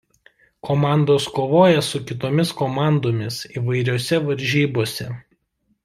[0.67, 5.09] Komandos kovoja su kitomis komandomis įvairiose varžybose.